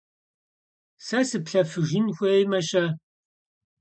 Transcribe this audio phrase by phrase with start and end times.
[1.05, 2.85] Сэ сыплъэфыжын хуеймэ-щэ?